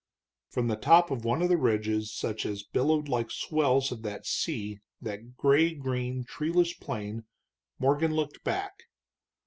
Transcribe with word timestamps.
From 0.49 0.65
the 0.67 0.75
top 0.77 1.11
one 1.11 1.43
of 1.43 1.49
the 1.49 1.57
ridges 1.59 2.11
such 2.11 2.43
as 2.43 2.63
billowed 2.63 3.07
like 3.07 3.29
swells 3.29 3.91
of 3.91 4.01
the 4.01 4.19
sea 4.23 4.79
that 4.99 5.37
gray 5.37 5.75
green, 5.75 6.23
treeless 6.23 6.73
plain, 6.73 7.25
Morgan 7.77 8.15
looked 8.15 8.43
back. 8.43 8.81